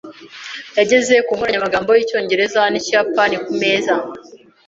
[0.77, 3.93] Yageze ku nkoranyamagambo y'Icyongereza n'Ikiyapani ku meza.